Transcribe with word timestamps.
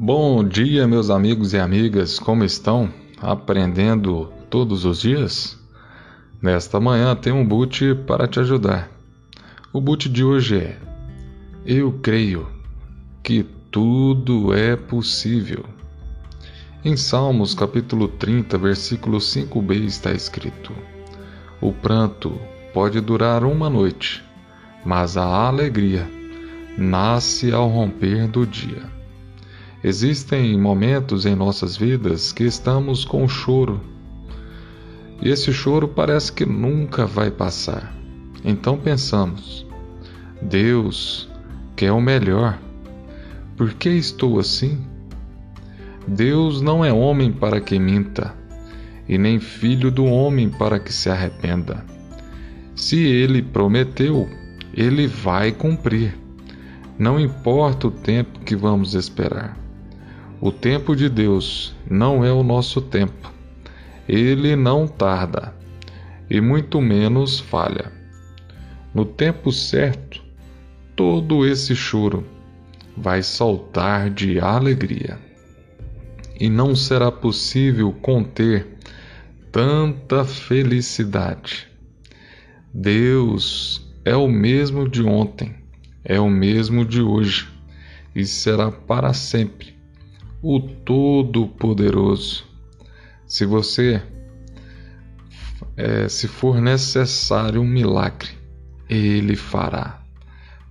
Bom 0.00 0.44
dia, 0.44 0.86
meus 0.86 1.10
amigos 1.10 1.52
e 1.54 1.58
amigas, 1.58 2.20
como 2.20 2.44
estão? 2.44 2.88
Aprendendo 3.20 4.32
todos 4.48 4.84
os 4.84 5.00
dias? 5.00 5.58
Nesta 6.40 6.78
manhã 6.78 7.16
tem 7.16 7.32
um 7.32 7.44
boot 7.44 7.96
para 8.06 8.28
te 8.28 8.38
ajudar. 8.38 8.88
O 9.72 9.80
boot 9.80 10.08
de 10.08 10.22
hoje 10.22 10.56
é: 10.56 10.78
Eu 11.66 11.98
creio 12.00 12.48
que 13.24 13.44
tudo 13.72 14.54
é 14.54 14.76
possível. 14.76 15.64
Em 16.84 16.96
Salmos 16.96 17.52
capítulo 17.52 18.06
30, 18.06 18.56
versículo 18.56 19.18
5b 19.18 19.84
está 19.84 20.12
escrito: 20.12 20.72
O 21.60 21.72
pranto 21.72 22.40
pode 22.72 23.00
durar 23.00 23.42
uma 23.42 23.68
noite, 23.68 24.22
mas 24.84 25.16
a 25.16 25.24
alegria 25.24 26.08
nasce 26.78 27.52
ao 27.52 27.66
romper 27.66 28.28
do 28.28 28.46
dia. 28.46 28.96
Existem 29.82 30.58
momentos 30.58 31.24
em 31.24 31.36
nossas 31.36 31.76
vidas 31.76 32.32
que 32.32 32.42
estamos 32.42 33.04
com 33.04 33.28
choro. 33.28 33.80
E 35.22 35.28
esse 35.28 35.52
choro 35.52 35.86
parece 35.86 36.32
que 36.32 36.44
nunca 36.44 37.06
vai 37.06 37.30
passar. 37.30 37.94
Então 38.44 38.76
pensamos: 38.76 39.64
Deus 40.42 41.28
quer 41.76 41.92
o 41.92 42.00
melhor. 42.00 42.58
Por 43.56 43.72
que 43.74 43.88
estou 43.90 44.40
assim? 44.40 44.84
Deus 46.08 46.60
não 46.60 46.84
é 46.84 46.92
homem 46.92 47.30
para 47.30 47.60
que 47.60 47.78
minta, 47.78 48.34
e 49.08 49.16
nem 49.16 49.38
filho 49.38 49.92
do 49.92 50.06
homem 50.06 50.48
para 50.48 50.80
que 50.80 50.92
se 50.92 51.08
arrependa. 51.08 51.84
Se 52.74 52.96
ele 52.96 53.42
prometeu, 53.42 54.28
ele 54.74 55.06
vai 55.06 55.52
cumprir. 55.52 56.18
Não 56.98 57.20
importa 57.20 57.86
o 57.86 57.92
tempo 57.92 58.40
que 58.40 58.56
vamos 58.56 58.94
esperar. 58.94 59.67
O 60.40 60.52
tempo 60.52 60.94
de 60.94 61.08
Deus 61.08 61.74
não 61.90 62.24
é 62.24 62.32
o 62.32 62.44
nosso 62.44 62.80
tempo. 62.80 63.32
Ele 64.08 64.54
não 64.54 64.86
tarda 64.86 65.52
e 66.30 66.40
muito 66.40 66.80
menos 66.80 67.40
falha. 67.40 67.90
No 68.94 69.04
tempo 69.04 69.50
certo, 69.50 70.22
todo 70.94 71.44
esse 71.44 71.74
choro 71.74 72.24
vai 72.96 73.20
saltar 73.20 74.10
de 74.10 74.38
alegria. 74.38 75.18
E 76.38 76.48
não 76.48 76.76
será 76.76 77.10
possível 77.10 77.90
conter 78.00 78.64
tanta 79.50 80.24
felicidade. 80.24 81.66
Deus 82.72 83.84
é 84.04 84.14
o 84.14 84.28
mesmo 84.28 84.88
de 84.88 85.02
ontem, 85.02 85.56
é 86.04 86.20
o 86.20 86.30
mesmo 86.30 86.84
de 86.84 87.02
hoje 87.02 87.48
e 88.14 88.24
será 88.24 88.70
para 88.70 89.12
sempre 89.12 89.77
o 90.42 90.60
Todo-Poderoso. 90.60 92.46
Se 93.26 93.44
você, 93.44 94.00
é, 95.76 96.08
se 96.08 96.28
for 96.28 96.60
necessário 96.60 97.60
um 97.60 97.66
milagre, 97.66 98.30
Ele 98.88 99.34
fará, 99.34 100.02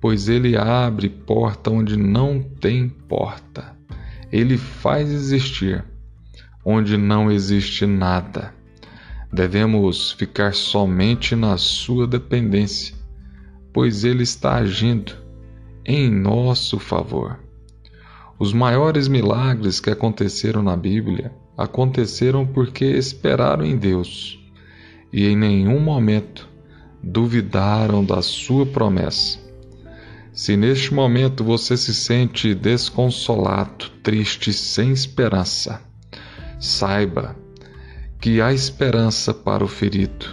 pois 0.00 0.28
Ele 0.28 0.56
abre 0.56 1.08
porta 1.08 1.70
onde 1.70 1.96
não 1.96 2.42
tem 2.42 2.88
porta. 2.88 3.76
Ele 4.30 4.58
faz 4.58 5.10
existir 5.10 5.84
onde 6.64 6.96
não 6.96 7.30
existe 7.30 7.86
nada. 7.86 8.54
Devemos 9.32 10.12
ficar 10.12 10.54
somente 10.54 11.34
na 11.36 11.56
Sua 11.56 12.06
dependência, 12.06 12.94
pois 13.72 14.04
Ele 14.04 14.24
está 14.24 14.56
agindo 14.56 15.16
em 15.86 16.10
nosso 16.10 16.78
favor. 16.78 17.38
Os 18.42 18.52
maiores 18.52 19.06
milagres 19.06 19.78
que 19.78 19.88
aconteceram 19.88 20.64
na 20.64 20.76
Bíblia 20.76 21.32
aconteceram 21.56 22.44
porque 22.44 22.84
esperaram 22.84 23.64
em 23.64 23.76
Deus 23.76 24.36
e 25.12 25.28
em 25.28 25.36
nenhum 25.36 25.78
momento 25.78 26.48
duvidaram 27.00 28.04
da 28.04 28.20
sua 28.20 28.66
promessa. 28.66 29.38
Se 30.32 30.56
neste 30.56 30.92
momento 30.92 31.44
você 31.44 31.76
se 31.76 31.94
sente 31.94 32.52
desconsolado, 32.52 33.88
triste, 34.02 34.52
sem 34.52 34.90
esperança, 34.90 35.80
saiba 36.58 37.36
que 38.20 38.40
há 38.40 38.52
esperança 38.52 39.32
para 39.32 39.64
o 39.64 39.68
ferido. 39.68 40.26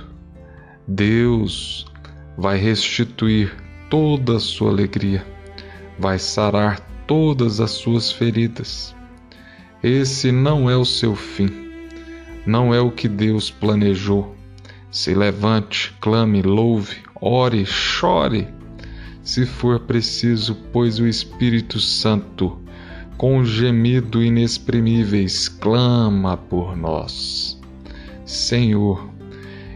Deus 0.88 1.86
vai 2.36 2.58
restituir 2.58 3.56
toda 3.88 4.38
a 4.38 4.40
sua 4.40 4.72
alegria, 4.72 5.24
vai 6.00 6.18
sarar 6.18 6.89
todas 7.09 7.59
as 7.59 7.72
suas 7.72 8.12
feridas. 8.12 8.96
Esse 9.81 10.31
não 10.31 10.70
é 10.70 10.78
o 10.78 10.86
seu 10.86 11.16
fim, 11.16 11.50
não 12.46 12.72
é 12.72 12.80
o 12.80 12.92
que 12.92 13.08
Deus 13.08 13.50
planejou. 13.50 14.36
Se 14.92 15.16
levante, 15.16 15.92
clame, 16.00 16.44
louve, 16.44 16.97
ore, 17.20 17.66
chore, 17.66 18.47
se 19.24 19.47
for 19.47 19.80
preciso, 19.80 20.53
pois 20.72 21.00
o 21.00 21.08
Espírito 21.08 21.80
Santo, 21.80 22.59
com 23.18 23.44
gemido 23.44 24.22
inexprimíveis, 24.22 25.50
clama 25.50 26.38
por 26.38 26.78
nós. 26.78 27.59
Senhor, 28.24 29.09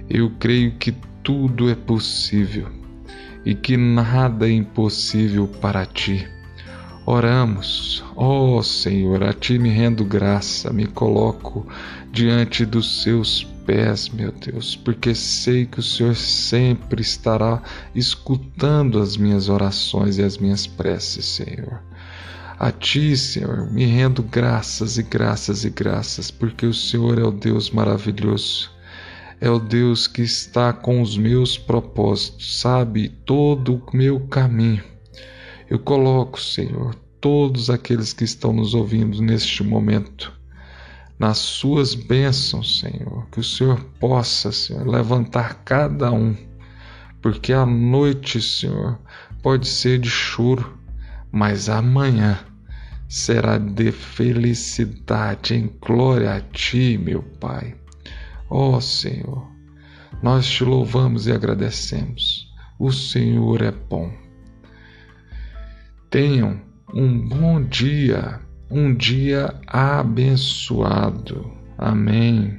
eu 0.07 0.29
creio 0.38 0.73
que 0.73 0.94
tudo 1.23 1.67
é 1.67 1.73
possível 1.73 2.67
e 3.44 3.55
que 3.55 3.75
nada 3.75 4.47
é 4.47 4.51
impossível 4.51 5.47
para 5.47 5.83
ti. 5.83 6.27
Oramos, 7.05 8.01
ó 8.15 8.59
oh, 8.59 8.63
Senhor, 8.63 9.23
a 9.23 9.33
Ti 9.33 9.59
me 9.59 9.67
rendo 9.69 10.05
graça, 10.05 10.71
me 10.71 10.85
coloco 10.87 11.67
diante 12.13 12.65
dos 12.65 13.03
Seus 13.03 13.43
pés, 13.65 14.07
meu 14.07 14.31
Deus, 14.31 14.77
porque 14.77 15.13
sei 15.13 15.65
que 15.65 15.81
o 15.81 15.83
Senhor 15.83 16.15
sempre 16.15 17.01
estará 17.01 17.61
escutando 17.93 18.99
as 18.99 19.17
minhas 19.17 19.49
orações 19.49 20.17
e 20.17 20.23
as 20.23 20.37
minhas 20.37 20.65
preces, 20.65 21.25
Senhor. 21.25 21.81
A 22.57 22.71
Ti, 22.71 23.17
Senhor, 23.17 23.69
me 23.69 23.83
rendo 23.83 24.23
graças 24.23 24.97
e 24.97 25.03
graças 25.03 25.65
e 25.65 25.69
graças, 25.69 26.31
porque 26.31 26.65
o 26.65 26.73
Senhor 26.73 27.19
é 27.19 27.23
o 27.23 27.31
Deus 27.31 27.69
maravilhoso. 27.69 28.71
É 29.41 29.49
o 29.49 29.59
Deus 29.59 30.07
que 30.07 30.21
está 30.21 30.71
com 30.71 31.01
os 31.01 31.17
meus 31.17 31.57
propósitos, 31.57 32.61
sabe 32.61 33.09
todo 33.09 33.75
o 33.75 33.97
meu 33.97 34.21
caminho. 34.21 34.92
Eu 35.69 35.79
coloco, 35.79 36.40
Senhor, 36.40 36.96
todos 37.19 37.69
aqueles 37.69 38.13
que 38.13 38.24
estão 38.24 38.51
nos 38.53 38.74
ouvindo 38.74 39.22
neste 39.22 39.63
momento 39.63 40.34
nas 41.18 41.38
suas 41.38 41.96
bênçãos, 41.96 42.79
Senhor. 42.79 43.25
Que 43.31 43.40
o 43.40 43.44
Senhor 43.44 43.79
possa, 44.00 44.51
Senhor, 44.51 44.85
levantar 44.88 45.63
cada 45.63 46.12
um, 46.12 46.35
porque 47.22 47.53
a 47.53 47.66
noite, 47.66 48.41
Senhor, 48.41 49.00
pode 49.41 49.68
ser 49.68 50.00
de 50.00 50.09
choro, 50.09 50.78
mas 51.31 51.69
amanhã 51.69 52.40
será 53.07 53.57
de 53.57 53.91
felicidade 53.91 55.56
em 55.56 55.72
glória 55.80 56.34
a 56.34 56.41
Ti, 56.41 56.97
meu 56.97 57.24
Pai. 57.40 57.75
Ó 58.50 58.75
oh, 58.75 58.81
Senhor, 58.81 59.47
nós 60.22 60.45
te 60.45 60.63
louvamos 60.63 61.28
e 61.28 61.31
agradecemos. 61.31 62.51
O 62.78 62.91
Senhor 62.91 63.62
é 63.62 63.72
bom. 63.72 64.22
Tenham 66.13 66.62
um 66.94 67.28
bom 67.28 67.59
dia, 67.59 68.40
um 68.69 68.94
dia 68.94 69.51
abençoado. 69.66 71.51
Amém. 71.75 72.56